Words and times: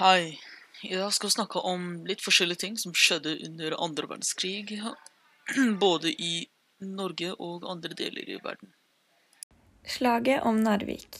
Hei. 0.00 0.40
I 0.82 0.96
dag 0.96 1.12
skal 1.12 1.28
vi 1.28 1.34
snakke 1.34 1.60
om 1.68 1.82
litt 2.08 2.22
forskjellige 2.24 2.60
ting 2.62 2.76
som 2.80 2.94
skjedde 2.96 3.34
under 3.44 3.74
andre 3.84 4.06
verdenskrig. 4.08 4.78
Både 5.82 6.08
i 6.08 6.46
Norge 6.80 7.34
og 7.34 7.66
andre 7.68 7.92
deler 7.98 8.30
i 8.32 8.38
verden. 8.40 8.70
Slaget 9.84 10.46
om 10.48 10.62
Narvik. 10.64 11.18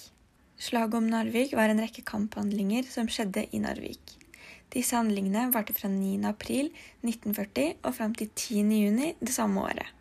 Slaget 0.56 0.96
om 0.96 1.11
Narvik 1.12 1.53
var 1.58 1.69
en 1.69 1.82
rekke 1.85 2.06
kamphandlinger 2.08 2.88
som 2.88 3.11
skjedde 3.12 3.43
i 3.53 3.61
Narvik. 3.61 4.15
Disse 4.72 4.97
handlingene 4.97 5.51
varte 5.53 5.76
fra 5.76 5.92
9. 5.92 6.15
april 6.31 6.72
1940 7.04 7.83
og 7.83 7.99
fram 7.99 8.17
til 8.17 8.33
10. 8.33 8.65
juni 8.87 9.10
det 9.21 9.35
samme 9.37 9.60
året. 9.60 9.92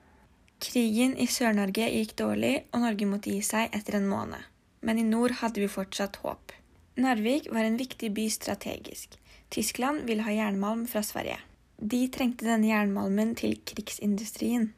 Krigen 0.64 1.18
i 1.20 1.28
Sør-Norge 1.28 1.92
gikk 1.98 2.16
dårlig, 2.24 2.62
og 2.72 2.88
Norge 2.88 3.12
måtte 3.12 3.36
gi 3.36 3.44
seg 3.44 3.76
etter 3.76 4.00
en 4.00 4.08
måned. 4.08 4.40
Men 4.80 5.04
i 5.04 5.08
nord 5.12 5.36
hadde 5.44 5.66
vi 5.66 5.68
fortsatt 5.68 6.24
håp. 6.24 6.56
Narvik 7.00 7.48
var 7.52 7.64
en 7.64 7.78
viktig 7.78 8.12
by 8.14 8.30
strategisk. 8.30 9.20
Tyskland 9.50 10.02
ville 10.04 10.22
ha 10.22 10.32
jernmalm 10.32 10.88
fra 10.88 11.04
Sverige. 11.04 11.38
De 11.78 12.08
trengte 12.12 12.44
denne 12.44 12.68
jernmalmen 12.68 13.32
til 13.40 13.54
krigsindustrien. 13.64 14.74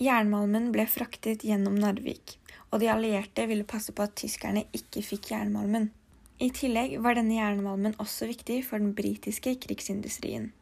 Jernmalmen 0.00 0.70
ble 0.72 0.86
fraktet 0.88 1.44
gjennom 1.44 1.74
Narvik, 1.76 2.38
og 2.72 2.80
de 2.80 2.88
allierte 2.88 3.44
ville 3.50 3.66
passe 3.68 3.92
på 3.92 4.06
at 4.06 4.14
tyskerne 4.16 4.62
ikke 4.72 5.02
fikk 5.04 5.28
jernmalmen. 5.34 5.90
I 6.40 6.48
tillegg 6.56 6.94
var 7.04 7.18
denne 7.20 7.36
jernmalmen 7.36 7.98
også 8.00 8.30
viktig 8.30 8.62
for 8.64 8.80
den 8.80 8.94
britiske 8.96 9.52
krigsindustrien. 9.60 10.54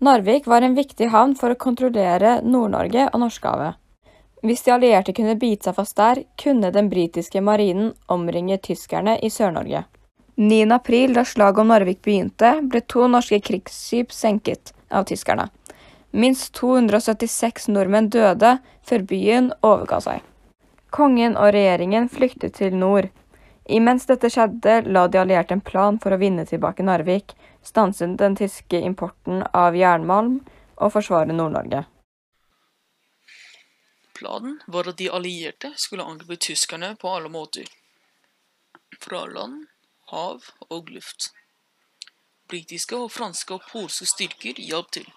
Narvik 0.00 0.48
var 0.48 0.64
en 0.64 0.78
viktig 0.78 1.10
havn 1.12 1.36
for 1.36 1.52
å 1.52 1.60
kontrollere 1.60 2.38
Nord-Norge 2.48 3.10
og 3.12 3.20
Norskehavet. 3.26 3.76
Hvis 4.40 4.64
de 4.64 4.72
allierte 4.72 5.12
kunne 5.12 5.36
bite 5.36 5.68
seg 5.68 5.76
fast 5.76 5.98
der, 6.00 6.24
kunne 6.40 6.72
den 6.72 6.88
britiske 6.88 7.44
marinen 7.44 7.92
omringe 8.08 8.56
tyskerne 8.64 9.18
i 9.20 9.28
Sør-Norge. 9.28 9.84
9. 10.40 10.72
april, 10.72 11.14
da 11.14 11.24
slaget 11.24 11.58
om 11.58 11.68
Narvik 11.68 11.98
begynte, 12.02 12.52
ble 12.62 12.78
to 12.86 13.08
norske 13.10 13.40
krigsskip 13.42 14.12
senket 14.14 14.70
av 14.88 15.08
tyskerne. 15.10 15.48
Minst 16.14 16.52
276 16.54 17.66
nordmenn 17.74 18.06
døde 18.14 18.52
før 18.86 19.02
byen 19.10 19.48
overga 19.66 19.96
seg. 20.04 20.20
Kongen 20.94 21.34
og 21.34 21.50
regjeringen 21.56 22.06
flyktet 22.08 22.54
til 22.60 22.76
nord. 22.78 23.08
Imens 23.66 24.06
dette 24.06 24.30
skjedde, 24.30 24.84
la 24.86 25.08
de 25.10 25.18
allierte 25.18 25.56
en 25.56 25.64
plan 25.70 25.98
for 25.98 26.14
å 26.14 26.20
vinne 26.20 26.44
tilbake 26.46 26.86
Narvik, 26.86 27.34
stanse 27.66 28.06
den 28.20 28.36
tyske 28.38 28.78
importen 28.78 29.42
av 29.50 29.74
jernmalm 29.74 30.36
og 30.76 30.92
forsvare 30.94 31.34
Nord-Norge. 31.34 31.80
Planen 34.20 34.60
var 34.70 34.92
at 34.94 35.02
de 35.02 35.10
allierte 35.10 35.72
skulle 35.74 36.06
angripe 36.06 36.38
tyskerne 36.46 36.92
på 37.02 37.10
alle 37.10 37.34
måter. 37.34 37.66
Fra 39.02 39.24
land, 39.26 39.66
hav 40.12 40.44
og 40.68 40.90
luft. 40.94 41.30
Britiske 42.48 42.96
og 42.96 43.10
franske 43.12 43.54
og 43.56 43.66
polske 43.68 44.08
styrker 44.08 44.60
hjalp 44.62 44.92
til. 44.96 45.08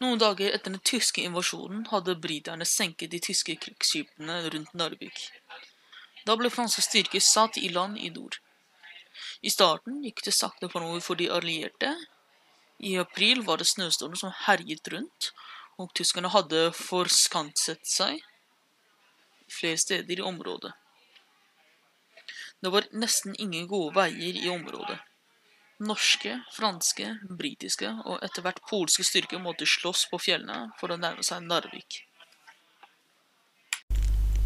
Noen 0.00 0.18
dager 0.18 0.54
etter 0.54 0.72
den 0.72 0.82
tyske 0.90 1.22
invasjonen 1.22 1.84
hadde 1.90 2.16
briterne 2.24 2.66
senket 2.66 3.12
de 3.12 3.20
tyske 3.22 3.56
krigsskipene 3.64 4.38
rundt 4.54 4.72
Narvik. 4.74 5.26
Da 6.26 6.36
ble 6.40 6.50
franske 6.52 6.82
styrker 6.84 7.22
satt 7.24 7.58
i 7.60 7.68
land 7.72 7.98
i 8.00 8.08
nord. 8.14 8.40
I 9.44 9.52
starten 9.52 10.00
gikk 10.04 10.24
det 10.24 10.34
sakte 10.36 10.70
framover 10.72 11.04
for 11.04 11.20
de 11.20 11.28
allierte. 11.32 11.92
I 12.80 12.96
april 13.02 13.44
var 13.44 13.60
det 13.60 13.68
snøstorm 13.68 14.16
som 14.16 14.32
herjet 14.46 14.88
rundt, 14.92 15.32
og 15.76 15.92
tyskerne 15.96 16.32
hadde 16.32 16.70
forskanset 16.76 17.84
seg 17.84 18.24
flere 19.50 19.80
steder 19.80 20.20
i 20.20 20.24
området. 20.24 20.72
Det 22.60 22.68
var 22.72 22.88
nesten 22.92 23.34
ingen 23.38 23.66
gode 23.68 23.94
veier 23.96 24.36
i 24.36 24.48
området. 24.52 24.98
Norske, 25.80 26.34
franske, 26.52 27.06
britiske 27.38 27.88
og 28.04 28.20
etter 28.26 28.44
hvert 28.44 28.60
polske 28.68 29.04
styrker 29.06 29.40
måtte 29.40 29.68
slåss 29.68 30.06
på 30.10 30.20
fjellene 30.20 30.74
for 30.80 30.92
å 30.92 30.98
nærme 31.00 31.24
seg 31.24 31.46
Narvik. 31.46 32.02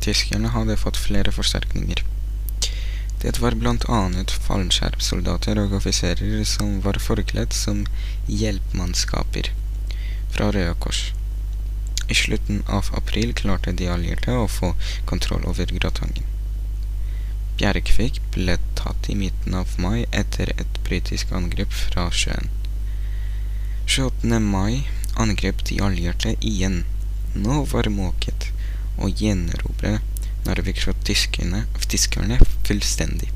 Tyskerne 0.04 0.52
hadde 0.54 0.76
fått 0.78 1.00
flere 1.00 1.32
forsterkninger. 1.34 2.04
Det 3.24 3.38
var 3.40 3.56
blant 3.58 3.86
annet 3.88 4.30
fallskjermsoldater 4.46 5.58
og 5.62 5.74
offiserer 5.80 6.44
som 6.46 6.76
var 6.84 7.00
forkledd 7.00 7.56
som 7.56 7.82
hjelpmannskaper 8.28 9.48
fra 10.36 10.50
Røde 10.52 10.76
Kors. 10.84 11.06
I 12.12 12.14
slutten 12.20 12.62
av 12.68 12.92
april 13.00 13.32
klarte 13.34 13.72
de 13.72 13.88
allierte 13.88 14.36
å 14.36 14.46
få 14.60 14.74
kontroll 15.08 15.48
over 15.48 15.72
Gratangen. 15.72 16.33
Bjerkvik 17.58 18.20
ble 18.34 18.56
tatt 18.74 19.08
i 19.10 19.14
midten 19.14 19.54
av 19.54 19.76
mai 19.78 20.06
etter 20.10 20.50
et 20.58 20.78
britisk 20.86 21.30
angrep 21.38 21.70
fra 21.70 22.08
sjøen. 22.10 22.50
28. 23.86 24.40
mai 24.42 24.88
angrep 25.20 25.62
de 25.68 25.78
allierte 25.86 26.34
igjen. 26.40 26.82
Nå 27.34 27.60
var 27.70 27.90
måket 27.94 28.50
å 28.98 29.10
gjenerobre 29.10 30.00
Narvik 30.44 30.82
fra 30.82 30.92
tyskerne, 31.08 31.62
tyskerne 31.88 32.36
fullstendig. 32.66 33.30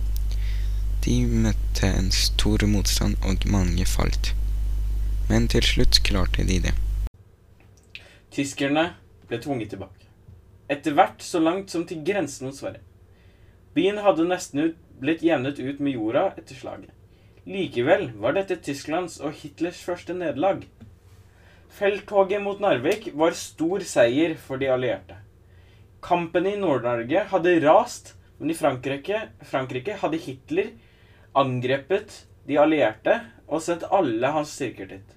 De 1.06 1.15
møtte 1.25 1.89
en 1.89 2.11
stor 2.12 2.67
motstand, 2.69 3.17
og 3.25 3.47
mange 3.49 3.87
falt. 3.89 4.35
Men 5.31 5.47
til 5.49 5.65
slutt 5.65 6.03
klarte 6.05 6.45
de 6.45 6.59
det. 6.67 6.75
Tyskerne 8.35 8.85
ble 9.31 9.41
tvunget 9.41 9.73
tilbake. 9.73 10.11
Etter 10.69 10.99
hvert 10.99 11.25
så 11.25 11.41
langt 11.41 11.73
som 11.73 11.87
til 11.89 12.03
grensen 12.05 12.50
mot 12.50 12.59
Sverige. 12.59 12.85
Byen 13.78 14.00
hadde 14.03 14.25
nesten 14.27 14.59
ut, 14.59 14.78
blitt 14.99 15.21
jevnet 15.22 15.61
ut 15.62 15.78
med 15.78 15.94
jorda 15.94 16.33
etter 16.34 16.56
slaget. 16.59 16.91
Likevel 17.47 18.09
var 18.19 18.34
dette 18.34 18.56
Tysklands 18.59 19.21
og 19.22 19.37
Hitlers 19.39 19.78
første 19.87 20.16
nederlag. 20.19 20.65
Felttoget 21.78 22.43
mot 22.43 22.59
Narvik 22.59 23.06
var 23.15 23.37
stor 23.38 23.84
seier 23.87 24.34
for 24.34 24.59
de 24.59 24.67
allierte. 24.75 25.21
Kampen 26.03 26.49
i 26.50 26.56
Nord-Norge 26.59 27.22
hadde 27.31 27.53
rast, 27.62 28.17
men 28.41 28.50
i 28.50 28.56
Frankrike, 28.59 29.21
Frankrike 29.47 29.94
hadde 30.00 30.19
Hitler 30.25 30.72
angrepet 31.38 32.25
de 32.50 32.59
allierte 32.59 33.15
og 33.47 33.62
sendt 33.62 33.87
alle 33.94 34.33
hans 34.34 34.56
styrker 34.59 34.91
dit. 34.91 35.15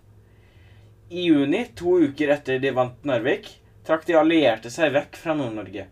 I 1.10 1.26
juni, 1.32 1.64
to 1.74 1.98
uker 2.06 2.36
etter 2.38 2.62
de 2.62 2.76
vant 2.78 3.10
Narvik, 3.10 3.50
trakk 3.90 4.06
de 4.06 4.20
allierte 4.22 4.70
seg 4.70 4.94
vekk 4.94 5.18
fra 5.18 5.34
Nord-Norge. 5.42 5.88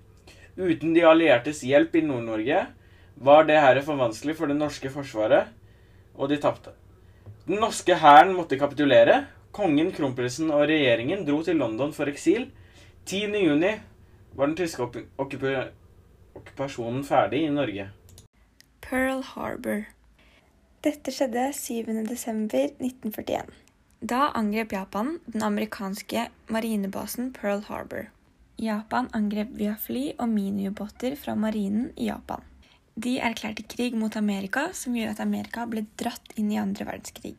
Uten 0.60 0.92
de 0.94 1.06
alliertes 1.08 1.62
hjelp 1.64 1.94
i 1.96 2.04
Nord-Norge 2.04 2.66
var 3.24 3.46
det 3.48 3.60
her 3.64 3.80
for 3.86 4.00
vanskelig 4.00 4.36
for 4.36 4.52
det 4.52 4.58
norske 4.60 4.92
forsvaret, 4.92 5.48
og 6.20 6.28
de 6.32 6.40
tapte. 6.44 6.74
Den 7.48 7.62
norske 7.64 7.96
hæren 7.96 8.34
måtte 8.36 8.60
kapitulere. 8.60 9.22
Kongen, 9.56 9.94
kronprinsen 9.96 10.52
og 10.52 10.68
regjeringen 10.70 11.24
dro 11.26 11.40
til 11.44 11.58
London 11.58 11.94
for 11.96 12.12
eksil. 12.12 12.50
10. 13.08 13.32
juni 13.40 13.72
var 14.36 14.52
den 14.52 14.58
tyske 14.60 14.84
okkupasjonen 15.18 17.08
ferdig 17.08 17.46
i 17.48 17.56
Norge. 17.56 17.88
Pearl 18.84 19.24
Harbor. 19.32 19.88
Dette 20.84 21.12
skjedde 21.16 21.50
7.12.1941. 21.56 23.50
Da 24.00 24.30
angrep 24.36 24.76
Japan 24.76 25.18
den 25.26 25.44
amerikanske 25.44 26.30
marinebasen 26.52 27.34
Pearl 27.34 27.66
Harbor. 27.72 28.12
Japan 28.60 29.08
angrep 29.16 29.54
via 29.56 29.78
fly 29.80 30.10
og 30.20 30.28
miniubåter 30.34 31.16
fra 31.16 31.38
marinen 31.40 31.94
i 31.96 32.10
Japan. 32.10 32.44
De 33.00 33.16
erklærte 33.24 33.64
krig 33.64 33.96
mot 33.96 34.18
Amerika, 34.20 34.68
som 34.74 34.98
gjorde 34.98 35.16
at 35.16 35.24
Amerika 35.24 35.64
ble 35.70 35.86
dratt 36.02 36.36
inn 36.36 36.52
i 36.52 36.60
andre 36.60 36.90
verdenskrig. 36.90 37.38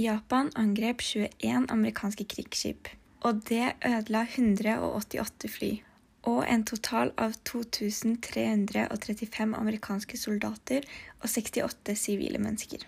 Japan 0.00 0.48
angrep 0.56 1.04
21 1.04 1.68
amerikanske 1.68 2.24
krigsskip, 2.24 2.88
og 3.20 3.44
det 3.50 3.74
ødela 3.84 4.24
188 4.24 5.52
fly 5.52 5.74
og 6.22 6.44
en 6.46 6.62
total 6.64 7.10
av 7.18 7.32
2335 7.48 9.56
amerikanske 9.58 10.18
soldater 10.18 10.84
og 11.20 11.28
68 11.28 11.96
sivile 11.98 12.38
mennesker. 12.42 12.78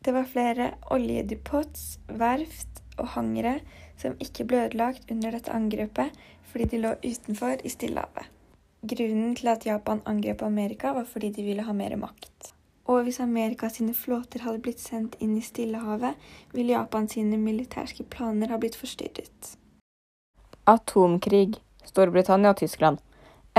Det 0.00 0.12
var 0.16 0.28
flere 0.28 0.70
oljedepots, 0.90 1.98
verft 2.08 2.80
og 3.00 3.14
hangere 3.16 3.58
som 4.00 4.18
ikke 4.20 4.46
ble 4.48 4.66
ødelagt 4.66 5.10
under 5.10 5.34
dette 5.36 5.52
angrepet 5.54 6.16
fordi 6.50 6.68
de 6.72 6.82
lå 6.82 6.94
utenfor 7.04 7.64
i 7.64 7.72
Stillehavet. 7.72 8.28
Grunnen 8.80 9.34
til 9.36 9.50
at 9.52 9.66
Japan 9.66 10.00
angrep 10.08 10.42
Amerika, 10.42 10.92
var 10.96 11.04
fordi 11.04 11.30
de 11.36 11.44
ville 11.44 11.62
ha 11.62 11.72
mer 11.76 11.96
makt. 12.00 12.54
Og 12.90 13.04
hvis 13.06 13.20
Amerika 13.20 13.68
sine 13.68 13.94
flåter 13.94 14.42
hadde 14.42 14.62
blitt 14.64 14.80
sendt 14.80 15.18
inn 15.20 15.36
i 15.38 15.44
Stillehavet, 15.44 16.16
ville 16.52 16.74
Japan 16.74 17.06
sine 17.08 17.38
militærske 17.38 18.08
planer 18.10 18.50
ha 18.50 18.58
blitt 18.58 18.78
forstyrret. 18.80 19.54
Atomkrig 20.66 21.60
Storbritannia 21.84 22.50
og 22.50 22.56
Tyskland. 22.56 22.98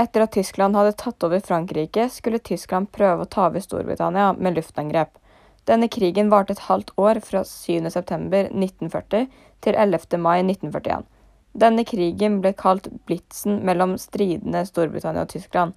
Etter 0.00 0.24
at 0.24 0.32
Tyskland 0.32 0.76
hadde 0.76 0.94
tatt 0.96 1.24
over 1.26 1.40
Frankrike, 1.44 2.08
skulle 2.10 2.40
Tyskland 2.40 2.90
prøve 2.94 3.24
å 3.24 3.30
ta 3.30 3.48
over 3.50 3.60
Storbritannia 3.60 4.32
med 4.38 4.56
luftangrep. 4.56 5.18
Denne 5.68 5.88
krigen 5.88 6.30
varte 6.30 6.56
et 6.56 6.64
halvt 6.66 6.90
år, 6.98 7.20
fra 7.22 7.44
7.9.1940 7.46 9.28
til 9.62 9.76
11. 9.78 10.18
mai 10.18 10.40
1941. 10.42 11.04
Denne 11.52 11.84
krigen 11.84 12.40
ble 12.42 12.54
kalt 12.56 12.88
blitsen 13.06 13.60
mellom 13.66 13.94
stridende 14.00 14.64
Storbritannia 14.66 15.26
og 15.26 15.30
Tyskland. 15.34 15.76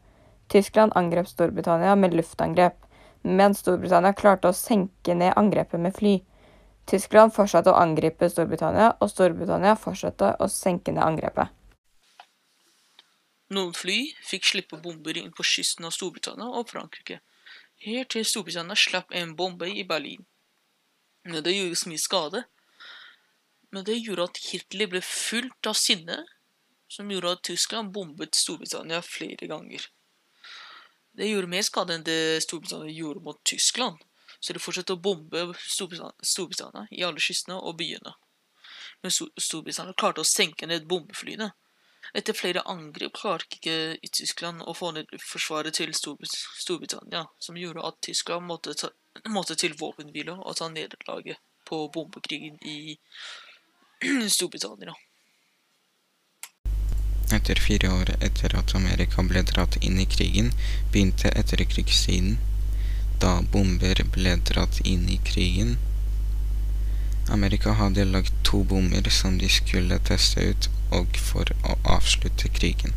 Tyskland 0.50 0.96
angrep 0.96 1.28
Storbritannia 1.28 1.96
med 1.96 2.16
luftangrep. 2.16 2.82
men 3.26 3.56
Storbritannia 3.58 4.14
klarte 4.14 4.52
å 4.52 4.54
senke 4.54 5.16
ned 5.18 5.34
angrepet 5.36 5.80
med 5.82 5.96
fly. 5.98 6.20
Tyskland 6.86 7.34
fortsatte 7.34 7.72
å 7.72 7.80
angripe 7.82 8.30
Storbritannia, 8.30 8.92
og 9.02 9.10
Storbritannia 9.10 9.74
fortsatte 9.76 10.36
å 10.40 10.48
senke 10.48 10.92
ned 10.94 11.02
angrepet. 11.02 11.50
Noen 13.50 13.74
fly 13.74 14.14
fikk 14.22 14.46
slippe 14.46 14.78
bomber 14.78 15.18
inn 15.18 15.34
på 15.34 15.44
kysten 15.44 15.86
av 15.90 15.96
Storbritannia 15.98 16.46
og 16.46 16.70
Frankrike, 16.70 17.18
helt 17.84 18.14
til 18.14 18.26
Storbritannia 18.26 18.78
slapp 18.80 19.14
en 19.16 19.36
bombe 19.36 19.68
i 19.70 19.84
Berlin. 19.88 20.26
Men 21.26 21.44
det 21.44 21.56
gjorde 21.56 21.80
så 21.80 21.90
mye 21.90 22.02
skade. 22.02 22.44
Men 23.74 23.86
det 23.88 23.98
gjorde 24.00 24.30
at 24.30 24.40
Hitler 24.40 24.90
ble 24.92 25.02
fullt 25.04 25.68
av 25.68 25.76
sinne, 25.76 26.22
som 26.88 27.10
gjorde 27.12 27.34
at 27.36 27.44
Tyskland 27.44 27.92
bombet 27.92 28.38
Storbritannia 28.38 29.02
flere 29.04 29.50
ganger. 29.50 29.90
Det 31.16 31.28
gjorde 31.30 31.50
mer 31.52 31.66
skade 31.66 31.96
enn 31.96 32.06
det 32.06 32.44
Storbritannia 32.46 32.94
gjorde 32.94 33.24
mot 33.26 33.40
Tyskland, 33.48 33.98
så 34.40 34.54
de 34.54 34.62
fortsatte 34.62 34.94
å 34.94 35.02
bombe 35.02 35.48
Storbritannia, 35.60 36.88
i 36.92 37.04
alle 37.08 37.24
kystene 37.24 37.58
og 37.58 37.78
byene. 37.80 38.14
Men 39.02 39.14
Storbritannia 39.14 39.96
klarte 39.98 40.24
å 40.24 40.28
senke 40.28 40.68
ned 40.70 40.88
bombeflyene. 40.92 41.52
Etter 42.14 42.38
flere 42.38 42.62
angrep 42.70 43.16
klarte 43.18 43.58
ikke 43.58 44.12
Tyskland 44.12 44.62
å 44.64 44.76
få 44.78 44.92
ned 44.96 45.10
forsvaret 45.22 45.74
til 45.80 45.94
Storbrit 45.98 46.36
Storbritannia, 46.36 47.26
som 47.40 47.58
gjorde 47.58 47.86
at 47.88 48.00
Tyskland 48.06 48.46
måtte, 48.46 48.76
ta, 48.78 48.92
måtte 49.30 49.58
til 49.60 49.76
våpenhvile 49.80 50.38
og 50.38 50.58
ta 50.60 50.70
nederlaget 50.70 51.42
på 51.66 51.88
bombekrigen 51.94 52.60
i 52.62 52.98
Storbritannia. 54.36 54.94
Etter 57.34 57.58
fire 57.58 57.90
år 57.90 58.12
etter 58.22 58.54
at 58.56 58.76
Amerika 58.78 59.24
ble 59.26 59.42
dratt 59.50 59.80
inn 59.82 59.98
i 60.00 60.06
krigen, 60.06 60.52
begynte 60.94 61.32
etterkrigstiden, 61.34 62.38
da 63.20 63.40
bomber 63.52 64.04
ble 64.14 64.36
dratt 64.46 64.78
inn 64.86 65.08
i 65.10 65.18
krigen. 65.26 65.78
Amerika 67.30 67.74
hadde 67.74 68.06
lagd 68.06 68.32
to 68.44 68.64
bomber 68.64 69.10
som 69.10 69.38
de 69.38 69.50
skulle 69.50 69.98
teste 70.10 70.42
ut, 70.42 70.70
og 70.92 71.18
for 71.18 71.50
å 71.66 71.78
avslutte 71.98 72.52
krigen. 72.54 72.94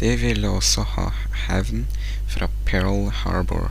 De 0.00 0.14
ville 0.16 0.48
også 0.48 0.84
ha 0.94 1.08
hevn 1.46 1.86
fra 2.30 2.48
Pearl 2.64 3.10
Harbor. 3.22 3.70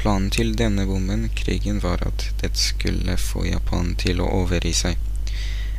Planen 0.00 0.30
til 0.30 0.52
denne 0.56 0.84
bomben, 0.86 1.28
krigen, 1.36 1.80
var 1.82 2.04
at 2.06 2.26
det 2.42 2.52
skulle 2.60 3.16
få 3.20 3.46
Japan 3.48 3.94
til 4.00 4.20
å 4.20 4.28
overgi 4.42 4.74
seg. 4.82 5.00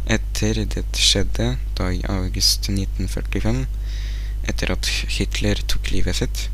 Etter 0.05 0.63
det 0.73 0.83
skjedde, 0.97 1.55
da 1.77 1.91
i 1.93 2.01
august 2.09 2.69
1945, 2.73 3.65
etter 4.49 4.73
at 4.73 4.89
Hitler 5.17 5.61
tok 5.69 5.93
livet 5.93 6.19
sitt, 6.19 6.47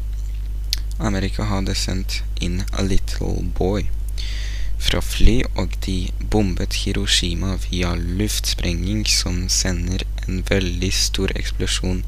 Amerika 1.00 1.48
hadde 1.48 1.76
sendt 1.78 2.22
inn 2.42 2.64
A 2.74 2.84
Little 2.84 3.40
Boy 3.58 3.88
fra 4.80 5.02
fly, 5.02 5.42
og 5.56 5.76
de 5.86 6.12
bombet 6.32 6.82
Hiroshima 6.84 7.56
via 7.70 7.94
luftsprengning 7.96 9.06
som 9.10 9.48
sender 9.50 10.06
en 10.28 10.44
veldig 10.50 10.92
stor 10.94 11.34
eksplosjon. 11.36 12.04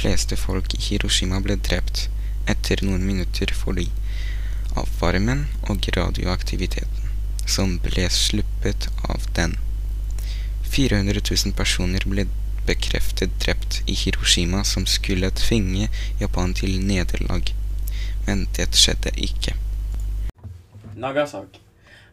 Fleste 0.00 0.36
folk 0.40 0.74
i 0.74 0.82
Hiroshima 0.88 1.40
ble 1.44 1.56
drept 1.70 2.08
etter 2.50 2.82
noen 2.86 3.06
minutter 3.06 3.52
fordi 3.54 3.88
av 4.78 4.88
varmen 5.00 5.46
og 5.68 5.88
radioaktiviteten 5.96 7.10
som 7.50 7.78
ble 7.84 8.06
sluppet 8.14 8.88
av 9.08 9.26
den. 9.38 9.56
400 10.70 11.22
000 11.26 11.56
personer 11.58 12.06
ble 12.06 12.26
bekreftet 12.68 13.34
drept 13.42 13.80
i 13.90 13.96
Hiroshima 13.98 14.62
som 14.64 14.86
skulle 14.86 15.32
tvinge 15.34 15.88
Japan 16.20 16.54
til 16.54 16.78
nederlag. 16.92 17.50
Men 18.26 18.46
det 18.56 18.70
skjedde 18.78 19.14
ikke. 19.16 19.56
Nagasaki. 21.00 21.62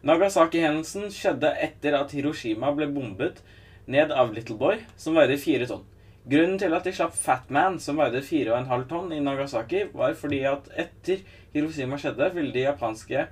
Nagasaki-hendelsen 0.06 1.10
skjedde 1.12 1.50
etter 1.60 1.96
at 1.98 2.12
Hiroshima 2.14 2.70
ble 2.76 2.86
bombet 2.92 3.42
ned 3.90 4.12
av 4.12 4.32
Little 4.34 4.56
Boy, 4.60 4.82
som 4.96 5.16
veide 5.18 5.38
fire 5.40 5.66
tonn. 5.68 5.84
Grunnen 6.28 6.58
til 6.60 6.74
at 6.76 6.84
de 6.84 6.92
slapp 6.92 7.14
Fat 7.16 7.50
Man, 7.54 7.78
som 7.80 7.98
veide 7.98 8.20
fire 8.24 8.52
og 8.52 8.58
en 8.60 8.70
halv 8.70 8.88
tonn, 8.90 9.12
i 9.16 9.20
Nagasaki, 9.24 9.86
var 9.96 10.16
fordi 10.18 10.42
at 10.48 10.68
etter 10.76 11.22
Hiroshima 11.54 11.98
skjedde, 12.00 12.30
ville 12.34 12.52
de 12.52 12.66
japanske 12.66 13.26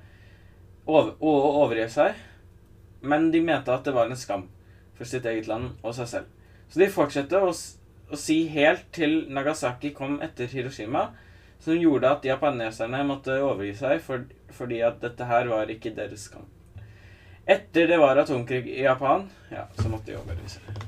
over 0.86 1.14
overgi 1.20 1.88
seg, 1.92 2.16
men 3.02 3.30
de 3.34 3.42
mente 3.44 3.72
at 3.72 3.84
det 3.84 3.94
var 3.94 4.08
en 4.08 4.18
skam 4.18 4.46
for 4.96 5.08
sitt 5.08 5.26
eget 5.28 5.48
land 5.50 5.74
og 5.82 5.94
seg 5.96 6.08
selv. 6.08 6.30
Så 6.70 6.80
de 6.80 6.88
fortsatte 6.90 7.42
å, 7.42 7.52
å 7.52 8.18
si 8.18 8.38
helt 8.50 8.88
til 8.96 9.26
Nagasaki 9.30 9.92
kom 9.94 10.18
etter 10.24 10.50
Hiroshima, 10.50 11.10
som 11.60 11.78
gjorde 11.78 12.10
at 12.10 12.26
japaneserne 12.26 13.00
måtte 13.08 13.38
overgi 13.42 13.74
seg 13.78 14.02
for, 14.04 14.26
fordi 14.54 14.82
at 14.86 15.00
dette 15.02 15.26
her 15.28 15.48
var 15.50 15.70
ikke 15.72 15.94
deres 15.96 16.28
kamp. 16.32 16.50
Etter 17.46 17.86
det 17.86 17.98
var 18.02 18.18
atomkrig 18.18 18.64
i 18.72 18.82
Japan, 18.82 19.28
ja, 19.52 19.68
så 19.78 19.90
måtte 19.90 20.10
de 20.10 20.18
overgi 20.18 20.56
seg. 20.56 20.86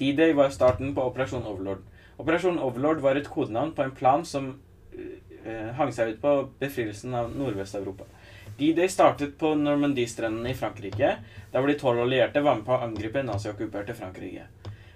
D-Day 0.00 0.32
var 0.34 0.50
starten 0.50 0.94
på 0.96 1.04
Operasjon 1.10 1.44
Overlord. 1.46 1.84
Operasjon 2.18 2.58
Overlord 2.58 3.02
var 3.04 3.18
et 3.18 3.28
kodenavn 3.30 3.74
på 3.76 3.84
en 3.84 3.92
plan 3.94 4.24
som 4.26 4.48
eh, 4.94 5.70
hang 5.76 5.92
seg 5.94 6.14
ut 6.14 6.22
på 6.22 6.32
befrielsen 6.60 7.14
av 7.14 7.30
Nordvest-Europa. 7.36 8.08
D-Day 8.58 8.88
startet 8.90 9.36
på 9.38 9.52
Normandie-strendene 9.58 10.52
i 10.52 10.56
Frankrike, 10.58 11.12
der 11.52 11.60
hvor 11.60 11.70
de 11.70 11.78
tolv 11.78 12.04
allierte 12.04 12.42
var 12.42 12.58
med 12.58 12.66
på 12.66 12.74
å 12.76 12.82
angripe 12.86 13.22
naziokkuperte 13.26 13.96
Frankrike. 13.98 14.48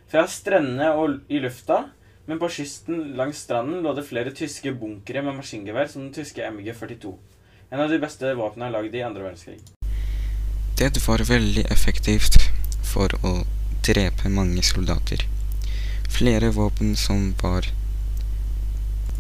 Fra 0.09 0.25
strendene 0.31 0.93
og 0.97 1.21
i 1.29 1.41
lufta 1.43 1.83
men 2.29 2.39
på 2.39 2.51
kysten 2.53 3.15
langs 3.17 3.41
stranden 3.47 3.81
lå 3.83 3.95
det 3.97 4.05
flere 4.05 4.35
tyske 4.37 4.75
bunkere 4.77 5.23
med 5.25 5.39
maskingevær 5.39 5.89
som 5.89 6.05
den 6.05 6.13
tyske 6.13 6.45
MG42. 6.45 7.15
En 7.73 7.81
av 7.81 7.89
de 7.89 7.99
beste 8.03 8.35
våpnene 8.37 8.69
lagd 8.75 8.95
i 8.95 9.05
andre 9.07 9.25
verdenskrig. 9.25 9.57
Det 10.77 10.93
var 11.07 11.25
veldig 11.25 11.65
effektivt 11.73 12.37
for 12.85 13.17
å 13.25 13.33
drepe 13.89 14.29
mange 14.29 14.63
soldater. 14.63 15.25
Flere 16.13 16.53
våpen 16.53 16.95
som 17.01 17.33
var 17.41 17.73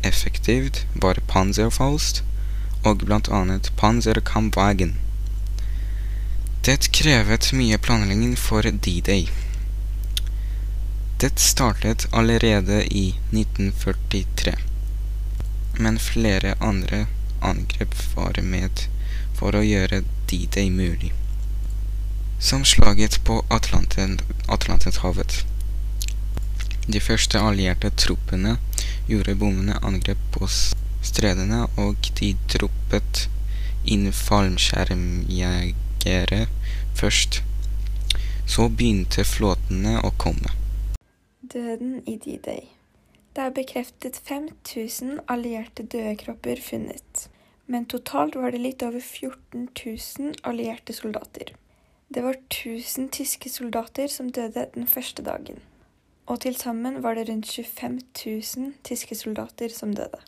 effektivt, 0.05 0.85
var 0.95 1.25
Panzerfaust 1.33 2.23
og 2.85 3.05
blant 3.09 3.33
annet 3.33 3.73
Panzerkampwagen. 3.81 4.99
Det 6.65 6.93
krevet 6.93 7.53
mye 7.57 7.81
planlegging 7.81 8.37
for 8.37 8.63
D-Day. 8.63 9.29
Det 11.20 11.38
startet 11.38 12.06
allerede 12.12 12.97
i 12.97 13.15
1943, 13.31 14.55
men 15.79 15.99
flere 15.99 16.55
andre 16.61 17.06
angrep 17.41 17.94
var 18.15 18.43
med 18.43 18.70
for 19.38 19.55
å 19.59 19.62
gjøre 19.67 20.03
D-Day 20.31 20.70
mulig. 20.70 21.12
Som 22.38 22.64
slaget 22.64 23.25
på 23.25 23.45
Atlanten, 23.50 24.21
Atlanterhavet. 24.47 25.45
De 26.87 27.00
første 27.02 27.38
allierte 27.43 27.90
troppene 27.90 28.57
gjorde 29.11 29.35
bommene 29.43 29.75
angrep 29.83 30.23
på 30.38 30.47
stredene, 30.54 31.66
og 31.75 31.97
de 32.23 32.37
droppet 32.54 33.26
inn 33.83 34.12
fallskjermjegere 34.21 36.47
først. 37.02 37.43
Så 38.47 38.71
begynte 38.71 39.26
flåtene 39.26 39.99
å 39.99 40.14
komme. 40.14 40.68
Døden 41.49 42.02
i 42.07 42.17
D-Day. 42.17 42.69
Det 43.37 43.45
er 43.45 43.55
bekreftet 43.57 44.17
5000 44.28 45.21
allierte 45.33 45.83
døde 45.83 46.17
kropper 46.21 46.61
funnet, 46.61 47.28
men 47.67 47.87
totalt 47.88 48.37
var 48.37 48.52
det 48.52 48.61
litt 48.61 48.83
over 48.85 49.00
14 49.00 49.69
000 49.73 50.35
allierte 50.45 50.93
soldater. 50.93 51.55
Det 52.12 52.25
var 52.25 52.37
1000 52.37 53.09
tyske 53.17 53.49
soldater 53.52 54.12
som 54.12 54.28
døde 54.28 54.67
den 54.75 54.87
første 54.87 55.25
dagen, 55.25 55.62
og 56.26 56.40
til 56.45 56.57
sammen 56.57 57.02
var 57.02 57.17
det 57.17 57.28
rundt 57.31 57.49
25 57.49 58.00
000 58.26 58.75
tyske 58.85 59.17
soldater 59.17 59.73
som 59.73 59.95
døde. 59.97 60.21